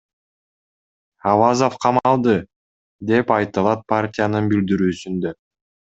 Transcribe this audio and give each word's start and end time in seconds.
Авазов 1.31 1.73
камалды,— 1.83 2.35
деп 3.13 3.37
айтылат 3.39 3.87
партиянын 3.95 4.53
билдирүүсүндө. 4.55 5.37